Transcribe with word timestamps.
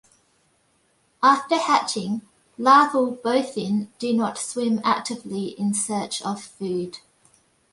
After 1.21 1.57
hatching, 1.59 2.23
larval 2.57 3.11
bowfin 3.17 3.89
do 3.99 4.11
not 4.13 4.39
swim 4.39 4.81
actively 4.83 5.49
in 5.59 5.75
search 5.75 6.23
of 6.23 6.41
food. 6.41 6.97